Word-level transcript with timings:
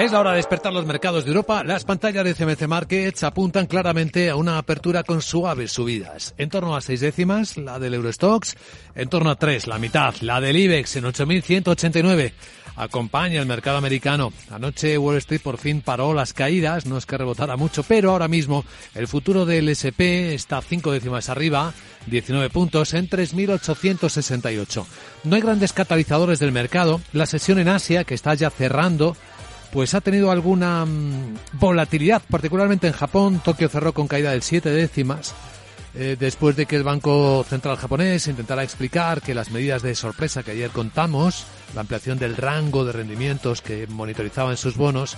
Es 0.00 0.12
la 0.12 0.20
hora 0.20 0.30
de 0.30 0.38
despertar 0.38 0.72
los 0.72 0.86
mercados 0.86 1.24
de 1.24 1.28
Europa. 1.28 1.62
Las 1.62 1.84
pantallas 1.84 2.24
de 2.24 2.34
CMC 2.34 2.66
Markets 2.66 3.22
apuntan 3.22 3.66
claramente 3.66 4.30
a 4.30 4.36
una 4.36 4.56
apertura 4.56 5.02
con 5.02 5.20
suaves 5.20 5.72
subidas. 5.72 6.34
En 6.38 6.48
torno 6.48 6.74
a 6.74 6.80
seis 6.80 7.00
décimas, 7.00 7.58
la 7.58 7.78
del 7.78 7.92
Eurostox. 7.92 8.56
En 8.94 9.10
torno 9.10 9.28
a 9.28 9.36
tres, 9.36 9.66
la 9.66 9.78
mitad, 9.78 10.14
la 10.22 10.40
del 10.40 10.56
IBEX 10.56 10.96
en 10.96 11.04
8.189. 11.04 12.32
Acompaña 12.76 13.40
el 13.40 13.46
mercado 13.46 13.76
americano. 13.76 14.32
Anoche 14.50 14.96
Wall 14.96 15.18
Street 15.18 15.42
por 15.42 15.58
fin 15.58 15.82
paró 15.82 16.14
las 16.14 16.32
caídas. 16.32 16.86
No 16.86 16.96
es 16.96 17.04
que 17.04 17.18
rebotara 17.18 17.58
mucho, 17.58 17.82
pero 17.82 18.12
ahora 18.12 18.26
mismo 18.26 18.64
el 18.94 19.06
futuro 19.06 19.44
del 19.44 19.68
SP 19.68 20.32
está 20.32 20.62
cinco 20.62 20.92
décimas 20.92 21.28
arriba, 21.28 21.74
19 22.06 22.48
puntos 22.48 22.94
en 22.94 23.06
3.868. 23.06 24.86
No 25.24 25.36
hay 25.36 25.42
grandes 25.42 25.74
catalizadores 25.74 26.38
del 26.38 26.52
mercado. 26.52 27.02
La 27.12 27.26
sesión 27.26 27.58
en 27.58 27.68
Asia, 27.68 28.04
que 28.04 28.14
está 28.14 28.32
ya 28.32 28.48
cerrando, 28.48 29.14
pues 29.72 29.94
ha 29.94 30.00
tenido 30.00 30.30
alguna 30.30 30.84
mm, 30.84 31.36
volatilidad, 31.54 32.22
particularmente 32.28 32.86
en 32.86 32.92
Japón. 32.92 33.40
Tokio 33.44 33.68
cerró 33.68 33.92
con 33.92 34.08
caída 34.08 34.32
del 34.32 34.42
7 34.42 34.70
décimas. 34.70 35.34
Eh, 35.92 36.16
después 36.18 36.54
de 36.54 36.66
que 36.66 36.76
el 36.76 36.84
Banco 36.84 37.44
Central 37.48 37.76
japonés 37.76 38.28
intentara 38.28 38.62
explicar 38.62 39.20
que 39.22 39.34
las 39.34 39.50
medidas 39.50 39.82
de 39.82 39.96
sorpresa 39.96 40.44
que 40.44 40.52
ayer 40.52 40.70
contamos, 40.70 41.44
la 41.74 41.80
ampliación 41.80 42.16
del 42.18 42.36
rango 42.36 42.84
de 42.84 42.92
rendimientos 42.92 43.60
que 43.60 43.88
monitorizaban 43.88 44.56
sus 44.56 44.76
bonos, 44.76 45.16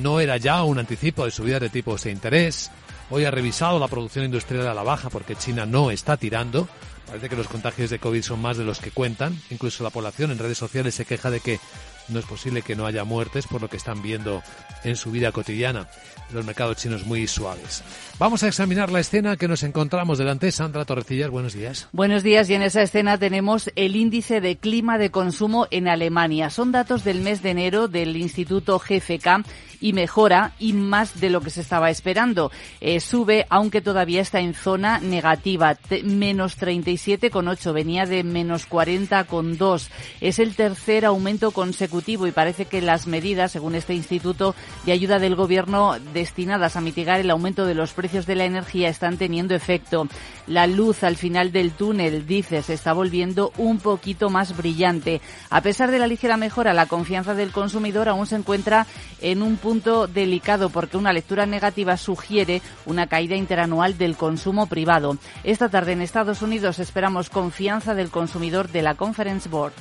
no 0.00 0.20
era 0.20 0.36
ya 0.36 0.62
un 0.62 0.78
anticipo 0.78 1.24
de 1.24 1.32
subida 1.32 1.58
de 1.58 1.70
tipos 1.70 2.04
de 2.04 2.12
interés. 2.12 2.70
Hoy 3.10 3.24
ha 3.24 3.30
revisado 3.32 3.78
la 3.80 3.88
producción 3.88 4.24
industrial 4.24 4.66
a 4.68 4.74
la 4.74 4.84
baja 4.84 5.10
porque 5.10 5.36
China 5.36 5.66
no 5.66 5.90
está 5.90 6.16
tirando. 6.16 6.68
Parece 7.06 7.28
que 7.28 7.36
los 7.36 7.48
contagios 7.48 7.90
de 7.90 7.98
COVID 7.98 8.22
son 8.22 8.40
más 8.40 8.56
de 8.56 8.64
los 8.64 8.78
que 8.78 8.90
cuentan. 8.90 9.38
Incluso 9.50 9.84
la 9.84 9.90
población 9.90 10.30
en 10.30 10.38
redes 10.38 10.56
sociales 10.56 10.94
se 10.94 11.04
queja 11.04 11.30
de 11.30 11.40
que 11.40 11.60
no 12.08 12.18
es 12.18 12.24
posible 12.24 12.62
que 12.62 12.76
no 12.76 12.86
haya 12.86 13.04
muertes 13.04 13.46
por 13.46 13.60
lo 13.60 13.68
que 13.68 13.76
están 13.76 14.02
viendo 14.02 14.42
en 14.84 14.96
su 14.96 15.10
vida 15.10 15.32
cotidiana. 15.32 15.88
Los 16.32 16.44
mercados 16.44 16.78
chinos 16.78 17.06
muy 17.06 17.26
suaves. 17.26 17.82
Vamos 18.18 18.42
a 18.42 18.48
examinar 18.48 18.90
la 18.90 19.00
escena 19.00 19.36
que 19.36 19.48
nos 19.48 19.62
encontramos 19.62 20.18
delante. 20.18 20.50
Sandra 20.50 20.84
Torrecillas, 20.84 21.30
buenos 21.30 21.52
días. 21.52 21.88
Buenos 21.92 22.22
días 22.22 22.48
y 22.48 22.54
en 22.54 22.62
esa 22.62 22.82
escena 22.82 23.18
tenemos 23.18 23.70
el 23.76 23.96
índice 23.96 24.40
de 24.40 24.56
clima 24.56 24.96
de 24.96 25.10
consumo 25.10 25.66
en 25.70 25.88
Alemania. 25.88 26.48
Son 26.48 26.72
datos 26.72 27.04
del 27.04 27.20
mes 27.20 27.42
de 27.42 27.50
enero 27.50 27.88
del 27.88 28.16
Instituto 28.16 28.78
GFK 28.78 29.44
y 29.80 29.92
mejora 29.92 30.52
y 30.58 30.72
más 30.72 31.20
de 31.20 31.28
lo 31.28 31.40
que 31.40 31.50
se 31.50 31.60
estaba 31.60 31.90
esperando. 31.90 32.50
Eh, 32.80 33.00
sube, 33.00 33.46
aunque 33.50 33.80
todavía 33.80 34.22
está 34.22 34.40
en 34.40 34.54
zona 34.54 35.00
negativa, 35.00 35.76
menos 36.04 36.58
37,8, 36.58 37.72
venía 37.72 38.06
de 38.06 38.22
menos 38.22 38.68
40,2. 38.68 39.88
Es 40.20 40.38
el 40.38 40.54
tercer 40.54 41.04
aumento 41.04 41.50
consecutivo 41.50 41.91
y 41.92 42.32
parece 42.32 42.64
que 42.64 42.80
las 42.80 43.06
medidas, 43.06 43.52
según 43.52 43.74
este 43.74 43.94
instituto 43.94 44.54
de 44.86 44.92
ayuda 44.92 45.18
del 45.18 45.36
gobierno 45.36 45.96
destinadas 46.14 46.74
a 46.74 46.80
mitigar 46.80 47.20
el 47.20 47.30
aumento 47.30 47.66
de 47.66 47.74
los 47.74 47.92
precios 47.92 48.24
de 48.24 48.34
la 48.34 48.46
energía, 48.46 48.88
están 48.88 49.18
teniendo 49.18 49.54
efecto. 49.54 50.08
La 50.46 50.66
luz 50.66 51.04
al 51.04 51.16
final 51.16 51.52
del 51.52 51.72
túnel, 51.72 52.26
dice, 52.26 52.62
se 52.62 52.74
está 52.74 52.94
volviendo 52.94 53.52
un 53.58 53.78
poquito 53.78 54.30
más 54.30 54.56
brillante. 54.56 55.20
A 55.50 55.60
pesar 55.60 55.90
de 55.90 55.98
la 55.98 56.06
ligera 56.06 56.38
mejora, 56.38 56.72
la 56.72 56.86
confianza 56.86 57.34
del 57.34 57.52
consumidor 57.52 58.08
aún 58.08 58.26
se 58.26 58.36
encuentra 58.36 58.86
en 59.20 59.42
un 59.42 59.56
punto 59.56 60.06
delicado 60.06 60.70
porque 60.70 60.96
una 60.96 61.12
lectura 61.12 61.44
negativa 61.44 61.98
sugiere 61.98 62.62
una 62.86 63.06
caída 63.06 63.36
interanual 63.36 63.98
del 63.98 64.16
consumo 64.16 64.66
privado. 64.66 65.18
Esta 65.44 65.68
tarde 65.68 65.92
en 65.92 66.00
Estados 66.00 66.40
Unidos 66.40 66.78
esperamos 66.78 67.28
confianza 67.28 67.94
del 67.94 68.08
consumidor 68.08 68.70
de 68.70 68.82
la 68.82 68.94
Conference 68.94 69.48
Board. 69.48 69.74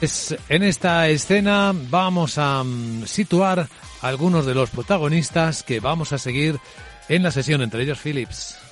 En 0.00 0.62
esta 0.62 1.08
escena 1.08 1.72
vamos 1.74 2.38
a 2.38 2.62
mm, 2.62 3.06
situar 3.06 3.68
algunos 4.02 4.44
de 4.46 4.54
los 4.54 4.70
protagonistas 4.70 5.62
que 5.62 5.80
vamos 5.80 6.12
a 6.12 6.18
seguir 6.18 6.58
en 7.08 7.22
la 7.22 7.30
sesión, 7.30 7.62
entre 7.62 7.82
ellos 7.82 7.98
Philips. 7.98 8.63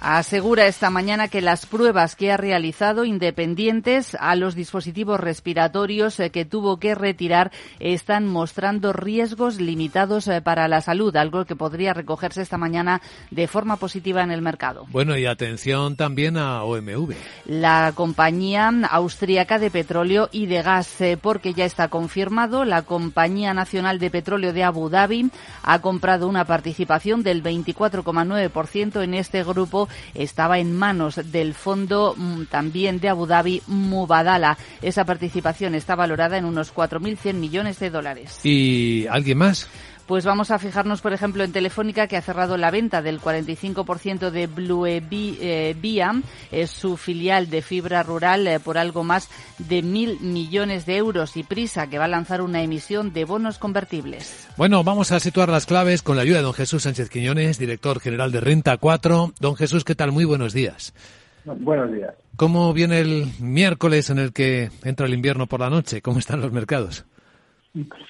Asegura 0.00 0.66
esta 0.66 0.90
mañana 0.90 1.28
que 1.28 1.40
las 1.40 1.66
pruebas 1.66 2.16
que 2.16 2.32
ha 2.32 2.36
realizado 2.36 3.04
independientes 3.04 4.16
a 4.18 4.34
los 4.34 4.56
dispositivos 4.56 5.20
respiratorios 5.20 6.18
eh, 6.18 6.30
que 6.30 6.44
tuvo 6.44 6.78
que 6.78 6.96
retirar 6.96 7.52
están 7.78 8.26
mostrando 8.26 8.92
riesgos 8.92 9.60
limitados 9.60 10.26
eh, 10.26 10.42
para 10.42 10.66
la 10.66 10.80
salud, 10.80 11.14
algo 11.14 11.44
que 11.44 11.54
podría 11.54 11.94
recogerse 11.94 12.42
esta 12.42 12.58
mañana 12.58 13.00
de 13.30 13.46
forma 13.46 13.76
positiva 13.76 14.24
en 14.24 14.32
el 14.32 14.42
mercado. 14.42 14.86
Bueno, 14.90 15.16
y 15.16 15.26
atención 15.26 15.94
también 15.94 16.36
a 16.38 16.64
OMV. 16.64 17.14
La 17.46 17.92
compañía 17.94 18.72
austríaca 18.90 19.60
de 19.60 19.70
petróleo 19.70 20.28
y 20.32 20.46
de 20.46 20.62
gas, 20.62 21.00
eh, 21.00 21.16
porque 21.20 21.54
ya 21.54 21.66
está 21.66 21.86
confirmado, 21.86 22.64
la 22.64 22.82
Compañía 22.82 23.54
Nacional 23.54 24.00
de 24.00 24.10
Petróleo 24.10 24.52
de 24.52 24.64
Abu 24.64 24.88
Dhabi 24.88 25.30
ha 25.62 25.78
comprado 25.78 26.26
una 26.26 26.44
participación 26.44 27.22
del 27.22 27.44
24,9% 27.44 29.04
en 29.04 29.14
este 29.14 29.44
grupo 29.44 29.51
grupo 29.52 29.88
estaba 30.14 30.58
en 30.58 30.76
manos 30.76 31.20
del 31.32 31.54
fondo 31.54 32.14
mm, 32.16 32.44
también 32.44 33.00
de 33.00 33.08
Abu 33.08 33.26
Dhabi, 33.26 33.62
Mubadala. 33.66 34.56
Esa 34.80 35.04
participación 35.04 35.74
está 35.74 35.94
valorada 35.94 36.38
en 36.38 36.44
unos 36.44 36.74
4.100 36.74 37.34
millones 37.34 37.78
de 37.78 37.90
dólares. 37.90 38.40
¿Y 38.44 39.06
alguien 39.08 39.38
más? 39.38 39.68
Pues 40.06 40.24
vamos 40.24 40.50
a 40.50 40.58
fijarnos, 40.58 41.00
por 41.00 41.12
ejemplo, 41.12 41.44
en 41.44 41.52
Telefónica, 41.52 42.06
que 42.06 42.16
ha 42.16 42.22
cerrado 42.22 42.56
la 42.56 42.70
venta 42.70 43.02
del 43.02 43.20
45% 43.20 44.30
de 44.30 44.46
Blue 44.46 44.86
eh, 44.86 45.76
Via, 45.80 46.12
es 46.50 46.70
su 46.70 46.96
filial 46.96 47.48
de 47.48 47.62
fibra 47.62 48.02
rural, 48.02 48.46
eh, 48.46 48.60
por 48.60 48.78
algo 48.78 49.04
más 49.04 49.30
de 49.58 49.82
mil 49.82 50.18
millones 50.20 50.86
de 50.86 50.96
euros. 50.96 51.36
Y 51.36 51.44
Prisa, 51.44 51.88
que 51.88 51.98
va 51.98 52.06
a 52.06 52.08
lanzar 52.08 52.42
una 52.42 52.62
emisión 52.62 53.12
de 53.12 53.24
bonos 53.24 53.58
convertibles. 53.58 54.48
Bueno, 54.56 54.82
vamos 54.84 55.12
a 55.12 55.20
situar 55.20 55.48
las 55.48 55.66
claves 55.66 56.02
con 56.02 56.16
la 56.16 56.22
ayuda 56.22 56.38
de 56.38 56.44
don 56.44 56.54
Jesús 56.54 56.82
Sánchez 56.82 57.08
Quiñones, 57.08 57.58
director 57.58 58.00
general 58.00 58.32
de 58.32 58.40
Renta 58.40 58.76
4. 58.76 59.34
Don 59.38 59.56
Jesús, 59.56 59.84
¿qué 59.84 59.94
tal? 59.94 60.12
Muy 60.12 60.24
buenos 60.24 60.52
días. 60.52 60.92
Buenos 61.44 61.92
días. 61.92 62.14
¿Cómo 62.36 62.72
viene 62.72 63.00
el 63.00 63.26
miércoles 63.40 64.10
en 64.10 64.18
el 64.18 64.32
que 64.32 64.70
entra 64.84 65.06
el 65.06 65.14
invierno 65.14 65.46
por 65.46 65.60
la 65.60 65.70
noche? 65.70 66.02
¿Cómo 66.02 66.18
están 66.18 66.40
los 66.40 66.52
mercados? 66.52 67.04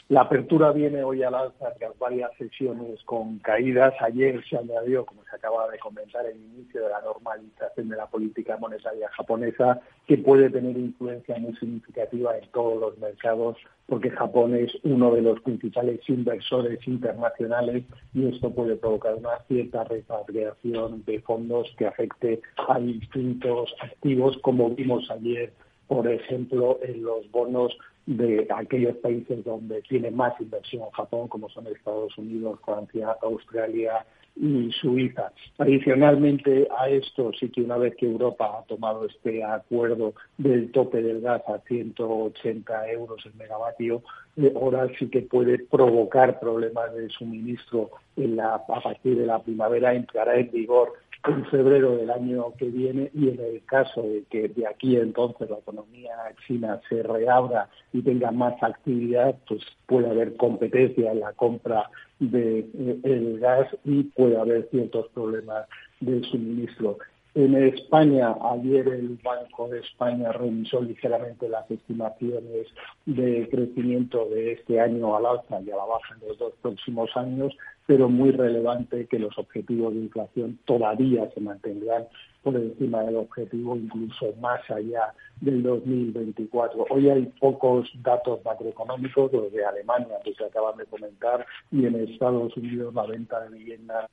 La 0.09 0.23
apertura 0.23 0.73
viene 0.73 1.05
hoy 1.05 1.23
al 1.23 1.37
alza 1.37 1.73
tras 1.79 1.97
varias 1.97 2.33
sesiones 2.37 3.01
con 3.05 3.39
caídas. 3.39 3.95
Ayer 4.01 4.43
se 4.49 4.57
añadió, 4.57 5.07
como 5.07 5.23
se 5.23 5.37
acaba 5.37 5.71
de 5.71 5.79
comentar, 5.79 6.27
el 6.27 6.37
inicio 6.37 6.83
de 6.83 6.89
la 6.89 7.01
normalización 7.01 7.89
de 7.89 7.97
la 7.97 8.09
política 8.09 8.57
monetaria 8.57 9.09
japonesa, 9.11 9.81
que 10.09 10.19
puede 10.19 10.51
tener 10.51 10.77
influencia 10.77 11.39
muy 11.39 11.55
significativa 11.59 12.37
en 12.37 12.51
todos 12.51 12.81
los 12.81 12.99
mercados, 12.99 13.57
porque 13.87 14.11
Japón 14.11 14.57
es 14.57 14.73
uno 14.83 15.15
de 15.15 15.23
los 15.23 15.41
principales 15.43 16.01
inversores 16.09 16.85
internacionales 16.89 17.85
y 18.15 18.35
esto 18.35 18.51
puede 18.51 18.75
provocar 18.75 19.15
una 19.15 19.39
cierta 19.47 19.85
repatriación 19.85 21.05
de 21.05 21.21
fondos 21.21 21.73
que 21.79 21.87
afecte 21.87 22.41
a 22.69 22.81
distintos 22.81 23.73
activos, 23.81 24.37
como 24.39 24.71
vimos 24.71 25.09
ayer, 25.09 25.53
por 25.87 26.09
ejemplo, 26.09 26.81
en 26.83 27.05
los 27.05 27.31
bonos 27.31 27.79
de 28.07 28.47
aquellos 28.55 28.97
países 28.97 29.45
donde 29.45 29.83
tiene 29.83 30.11
más 30.11 30.33
inversión 30.41 30.91
Japón, 30.91 31.29
como 31.29 31.49
son 31.49 31.67
Estados 31.67 32.17
Unidos, 32.19 32.59
Francia, 32.65 33.17
Australia 33.23 34.05
y 34.35 34.71
Suiza. 34.73 35.33
Adicionalmente 35.59 36.67
a 36.79 36.89
esto, 36.89 37.33
sí 37.39 37.51
que 37.51 37.63
una 37.63 37.77
vez 37.77 37.95
que 37.97 38.07
Europa 38.07 38.59
ha 38.59 38.63
tomado 38.65 39.05
este 39.05 39.45
acuerdo 39.45 40.15
del 40.39 40.73
tope 40.73 41.03
del 41.03 41.21
gas 41.21 41.43
a 41.47 41.59
180 41.61 42.91
euros 42.91 43.25
el 43.27 43.35
megavatio, 43.35 44.03
eh, 44.37 44.53
ahora 44.57 44.89
sí 44.99 45.09
que 45.09 45.23
puede 45.23 45.59
provocar 45.59 46.41
problemas 46.41 46.95
de 46.95 47.09
suministro 47.11 47.91
en 48.17 48.37
la, 48.37 48.55
a 48.55 48.81
partir 48.81 49.19
de 49.19 49.27
la 49.27 49.43
primavera, 49.43 49.95
entrará 49.95 50.37
en 50.37 50.51
vigor 50.51 50.95
en 51.25 51.45
febrero 51.47 51.97
del 51.97 52.11
año 52.11 52.53
que 52.59 52.67
viene 52.67 53.11
y 53.15 53.29
en 53.29 53.41
el 53.41 53.65
caso 53.65 54.03
de 54.03 54.25
que 54.31 54.49
de 54.49 54.67
aquí 54.67 54.97
entonces 54.97 55.49
la 55.49 55.59
economía 55.59 56.15
china 56.47 56.81
se 56.89 57.03
reabra 57.03 57.69
y 57.93 58.03
tenga 58.03 58.33
más 58.33 58.61
actividad, 58.63 59.37
pues 59.47 59.63
puede 59.87 60.11
haber 60.11 60.37
competencia 60.37 61.13
en 61.13 61.21
la 61.21 61.33
compra 61.33 61.89
del 62.19 62.71
de, 62.73 63.01
eh, 63.05 63.39
gas 63.39 63.69
y 63.85 64.05
puede 64.05 64.37
haber 64.37 64.69
ciertos 64.71 65.09
problemas 65.09 65.67
de 66.01 66.23
suministro. 66.25 66.99
En 67.35 67.55
España, 67.55 68.35
ayer 68.53 68.87
el 68.89 69.19
Banco 69.23 69.67
de 69.69 69.81
España 69.81 70.33
revisó 70.33 70.83
ligeramente 70.83 71.49
las 71.49 71.71
estimaciones 71.71 72.67
de 73.07 73.49
crecimiento 73.51 74.27
de 74.27 74.53
este 74.53 74.79
año 74.79 75.17
al 75.17 75.25
alza 75.25 75.63
y 75.63 75.71
a 75.71 75.77
la 75.77 75.85
baja 75.87 76.15
en 76.21 76.29
los 76.29 76.39
dos 76.39 76.53
próximos 76.61 77.11
años, 77.17 77.57
pero 77.93 78.09
muy 78.09 78.31
relevante 78.31 79.07
que 79.07 79.19
los 79.19 79.37
objetivos 79.37 79.93
de 79.93 80.01
inflación 80.01 80.59
todavía 80.65 81.31
se 81.35 81.41
mantendrán 81.43 82.07
por 82.43 82.57
encima 82.57 83.03
del 83.03 83.17
objetivo, 83.17 83.77
incluso 83.77 84.33
más 84.41 84.63
allá 84.71 85.13
del 85.43 85.63
2024. 85.63 86.87
Hoy 86.89 87.11
hay 87.11 87.27
pocos 87.39 87.91
datos 87.97 88.43
macroeconómicos, 88.47 89.31
los 89.35 89.53
de 89.53 89.67
Alemania, 89.67 90.17
que 90.25 90.33
se 90.33 90.43
acaban 90.43 90.79
de 90.79 90.87
comentar, 90.87 91.45
y 91.71 91.85
en 91.85 91.97
Estados 91.97 92.57
Unidos 92.57 92.95
la 92.95 93.05
venta 93.05 93.41
de 93.41 93.59
viviendas 93.59 94.09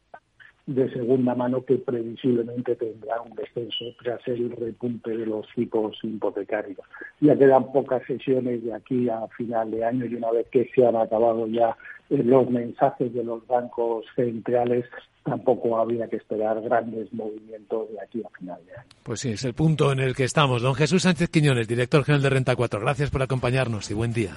de 0.66 0.92
segunda 0.92 1.34
mano 1.36 1.66
que 1.66 1.78
previsiblemente 1.78 2.76
tendrá 2.76 3.22
un 3.22 3.36
descenso 3.36 3.86
tras 4.02 4.26
el 4.28 4.52
repunte 4.52 5.12
de 5.12 5.26
los 5.26 5.48
tipos 5.56 5.98
hipotecarios. 6.04 6.80
Ya 7.22 7.38
quedan 7.38 7.72
pocas 7.72 8.04
sesiones 8.06 8.64
de 8.64 8.74
aquí 8.74 9.10
a 9.10 9.28
final 9.36 9.72
de 9.72 9.84
año 9.84 10.06
y 10.06 10.16
una 10.16 10.32
vez 10.32 10.48
que 10.52 10.70
se 10.76 10.86
han 10.86 10.96
acabado 10.96 11.48
ya 11.48 11.76
eh, 12.10 12.22
los 12.24 12.50
mensajes 12.50 13.14
de 13.14 13.24
los 13.24 13.46
bancos 13.48 14.06
centrales, 14.16 14.86
tampoco 15.24 15.78
habría 15.78 16.08
que 16.08 16.18
esperar 16.18 16.62
grandes 16.62 17.12
movimientos 17.14 17.90
de 17.92 18.02
aquí 18.02 18.24
a 18.24 18.38
final 18.38 18.60
de 18.66 18.74
año. 18.74 18.90
Pues 19.04 19.20
sí, 19.20 19.32
es 19.32 19.44
el 19.46 19.54
punto 19.54 19.92
en 19.92 20.00
el 20.00 20.16
que 20.16 20.24
estamos. 20.24 20.62
Don 20.62 20.76
Jesús 20.76 21.04
Sánchez 21.04 21.30
Quiñones, 21.30 21.68
director 21.68 22.04
general 22.04 22.24
de 22.24 22.30
Renta 22.30 22.56
4. 22.56 22.80
Gracias 22.80 23.10
por 23.10 23.22
acompañarnos 23.22 23.90
y 23.92 23.94
buen 23.94 24.14
día. 24.14 24.34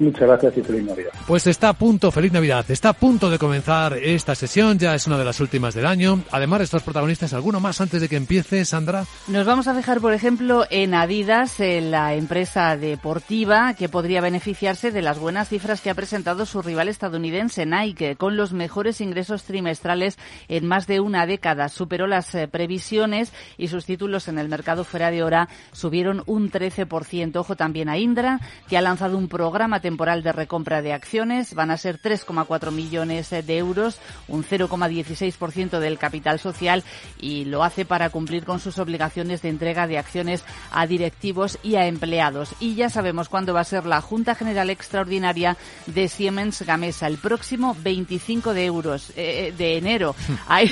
Muchas 0.00 0.22
gracias 0.22 0.56
y 0.56 0.62
feliz 0.62 0.84
Navidad. 0.84 1.10
Pues 1.26 1.46
está 1.46 1.68
a 1.68 1.72
punto, 1.74 2.10
feliz 2.10 2.32
Navidad, 2.32 2.64
está 2.70 2.88
a 2.88 2.92
punto 2.94 3.28
de 3.28 3.38
comenzar 3.38 3.98
esta 3.98 4.34
sesión, 4.34 4.78
ya 4.78 4.94
es 4.94 5.06
una 5.06 5.18
de 5.18 5.26
las 5.26 5.40
últimas 5.40 5.74
del 5.74 5.84
año. 5.84 6.22
Además, 6.30 6.62
estos 6.62 6.82
protagonistas, 6.82 7.34
¿alguno 7.34 7.60
más 7.60 7.82
antes 7.82 8.00
de 8.00 8.08
que 8.08 8.16
empiece, 8.16 8.64
Sandra? 8.64 9.04
Nos 9.28 9.44
vamos 9.44 9.68
a 9.68 9.74
dejar, 9.74 10.00
por 10.00 10.14
ejemplo, 10.14 10.64
en 10.70 10.94
Adidas, 10.94 11.60
en 11.60 11.90
la 11.90 12.14
empresa 12.14 12.78
deportiva 12.78 13.74
que 13.74 13.90
podría 13.90 14.22
beneficiarse 14.22 14.90
de 14.90 15.02
las 15.02 15.18
buenas 15.18 15.50
cifras 15.50 15.82
que 15.82 15.90
ha 15.90 15.94
presentado 15.94 16.46
su 16.46 16.62
rival 16.62 16.88
estadounidense 16.88 17.66
Nike, 17.66 18.16
con 18.16 18.38
los 18.38 18.54
mejores 18.54 19.02
ingresos 19.02 19.44
trimestrales 19.44 20.18
en 20.48 20.66
más 20.66 20.86
de 20.86 21.00
una 21.00 21.26
década. 21.26 21.68
Superó 21.68 22.06
las 22.06 22.34
eh, 22.34 22.48
previsiones 22.48 23.34
y 23.58 23.68
sus 23.68 23.84
títulos 23.84 24.28
en 24.28 24.38
el 24.38 24.48
mercado 24.48 24.84
fuera 24.84 25.10
de 25.10 25.22
hora 25.22 25.50
subieron 25.72 26.22
un 26.24 26.50
13%. 26.50 27.36
Ojo 27.36 27.54
también 27.54 27.90
a 27.90 27.98
Indra, 27.98 28.40
que 28.66 28.78
ha 28.78 28.80
lanzado 28.80 29.18
un 29.18 29.28
programa 29.28 29.80
temporal 29.90 30.22
de 30.22 30.30
recompra 30.30 30.82
de 30.82 30.92
acciones. 30.92 31.52
Van 31.54 31.72
a 31.72 31.76
ser 31.76 32.00
3,4 32.00 32.70
millones 32.70 33.30
de 33.30 33.58
euros, 33.58 33.98
un 34.28 34.44
0,16% 34.44 35.80
del 35.80 35.98
capital 35.98 36.38
social 36.38 36.84
y 37.18 37.44
lo 37.46 37.64
hace 37.64 37.84
para 37.84 38.10
cumplir 38.10 38.44
con 38.44 38.60
sus 38.60 38.78
obligaciones 38.78 39.42
de 39.42 39.48
entrega 39.48 39.88
de 39.88 39.98
acciones 39.98 40.44
a 40.70 40.86
directivos 40.86 41.58
y 41.64 41.74
a 41.74 41.86
empleados. 41.86 42.54
Y 42.60 42.76
ya 42.76 42.88
sabemos 42.88 43.28
cuándo 43.28 43.52
va 43.52 43.62
a 43.62 43.64
ser 43.64 43.84
la 43.84 44.00
Junta 44.00 44.36
General 44.36 44.70
Extraordinaria 44.70 45.56
de 45.86 46.06
Siemens 46.06 46.62
Gamesa, 46.62 47.08
el 47.08 47.18
próximo 47.18 47.76
25 47.82 48.54
de 48.54 48.64
euros 48.66 49.10
eh, 49.10 49.48
eh, 49.48 49.54
de 49.56 49.76
enero. 49.76 50.14
Ahí, 50.46 50.70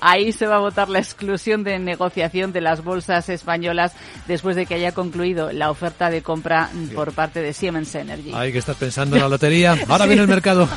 ahí 0.00 0.32
se 0.32 0.46
va 0.46 0.56
a 0.56 0.60
votar 0.60 0.88
la 0.88 1.00
exclusión 1.00 1.64
de 1.64 1.78
negociación 1.78 2.52
de 2.52 2.60
las 2.60 2.82
bolsas 2.82 3.28
españolas 3.28 3.92
después 4.26 4.56
de 4.56 4.64
que 4.64 4.74
haya 4.74 4.92
concluido 4.92 5.52
la 5.52 5.70
oferta 5.70 6.08
de 6.10 6.22
compra 6.22 6.70
por 6.94 7.12
parte 7.12 7.42
de 7.42 7.52
Siemens 7.52 7.94
Energy. 7.94 8.21
Hay 8.32 8.52
que 8.52 8.58
estar 8.58 8.76
pensando 8.76 9.16
en 9.16 9.22
la 9.22 9.28
lotería. 9.28 9.76
Ahora 9.88 10.06
viene 10.06 10.22
el 10.22 10.28
mercado. 10.28 10.68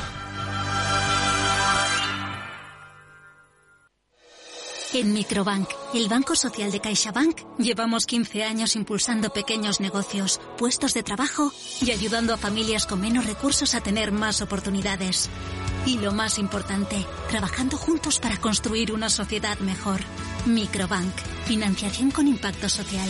En 4.95 5.11
Microbank, 5.11 5.67
el 5.93 6.07
Banco 6.07 6.37
Social 6.37 6.71
de 6.71 6.79
CaixaBank, 6.79 7.57
llevamos 7.57 8.05
15 8.05 8.45
años 8.45 8.77
impulsando 8.77 9.29
pequeños 9.29 9.81
negocios, 9.81 10.39
puestos 10.57 10.93
de 10.93 11.03
trabajo 11.03 11.51
y 11.81 11.91
ayudando 11.91 12.33
a 12.33 12.37
familias 12.37 12.85
con 12.85 13.01
menos 13.01 13.25
recursos 13.25 13.75
a 13.75 13.81
tener 13.81 14.13
más 14.13 14.41
oportunidades. 14.41 15.29
Y 15.85 15.97
lo 15.97 16.13
más 16.13 16.39
importante, 16.39 17.05
trabajando 17.29 17.75
juntos 17.75 18.21
para 18.21 18.37
construir 18.37 18.93
una 18.93 19.09
sociedad 19.09 19.59
mejor. 19.59 19.99
Microbank, 20.45 21.13
financiación 21.45 22.09
con 22.11 22.29
impacto 22.29 22.69
social. 22.69 23.09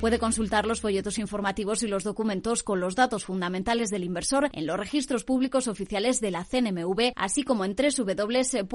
Puede 0.00 0.20
consultar 0.20 0.64
los 0.64 0.80
folletos 0.80 1.18
informativos 1.18 1.82
y 1.82 1.88
los 1.88 2.04
documentos 2.04 2.62
con 2.62 2.78
los 2.78 2.94
datos 2.94 3.24
fundamentales 3.24 3.90
del 3.90 4.04
inversor 4.04 4.48
en 4.52 4.64
los 4.64 4.78
registros 4.78 5.24
públicos 5.24 5.66
oficiales 5.66 6.20
de 6.20 6.30
la 6.30 6.44
CNMV, 6.44 7.14
así 7.16 7.42
como 7.42 7.64
en 7.64 7.74
www.arquia.es 7.74 8.70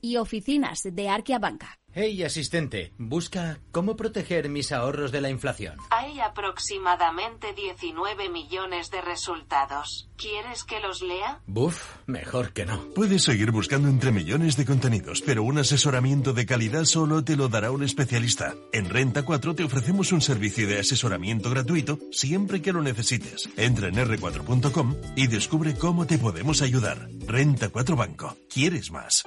y 0.00 0.16
oficinas 0.16 0.80
de 0.82 1.08
Arquia 1.08 1.38
Banca. 1.38 1.78
Hey, 1.96 2.24
asistente, 2.24 2.92
busca 2.98 3.60
cómo 3.70 3.94
proteger 3.94 4.48
mis 4.48 4.72
ahorros 4.72 5.12
de 5.12 5.20
la 5.20 5.30
inflación. 5.30 5.78
Hay 5.90 6.18
aproximadamente 6.18 7.52
19 7.52 8.30
millones 8.30 8.90
de 8.90 9.00
resultados. 9.00 10.10
¿Quieres 10.16 10.64
que 10.64 10.80
los 10.80 11.02
lea? 11.02 11.40
Buf, 11.46 11.94
mejor 12.06 12.52
que 12.52 12.66
no. 12.66 12.80
Puedes 12.96 13.22
seguir 13.22 13.52
buscando 13.52 13.86
entre 13.86 14.10
millones 14.10 14.56
de 14.56 14.64
contenidos, 14.64 15.22
pero 15.22 15.44
un 15.44 15.58
asesoramiento 15.58 16.32
de 16.32 16.46
calidad 16.46 16.84
solo 16.84 17.22
te 17.22 17.36
lo 17.36 17.48
dará 17.48 17.70
un 17.70 17.84
especialista. 17.84 18.56
En 18.72 18.90
Renta 18.90 19.24
4 19.24 19.54
te 19.54 19.62
ofrecemos 19.84 20.12
un 20.12 20.22
servicio 20.22 20.66
de 20.66 20.78
asesoramiento 20.78 21.50
gratuito 21.50 21.98
siempre 22.10 22.62
que 22.62 22.72
lo 22.72 22.80
necesites. 22.80 23.50
Entra 23.58 23.88
en 23.88 23.96
r4.com 23.96 24.94
y 25.14 25.26
descubre 25.26 25.74
cómo 25.74 26.06
te 26.06 26.16
podemos 26.16 26.62
ayudar. 26.62 27.06
Renta 27.26 27.68
4 27.68 27.94
Banco. 27.94 28.34
¿Quieres 28.48 28.90
más? 28.90 29.24